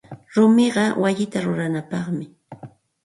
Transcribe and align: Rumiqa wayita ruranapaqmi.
Rumiqa 0.33 0.85
wayita 1.01 1.37
ruranapaqmi. 1.45 2.25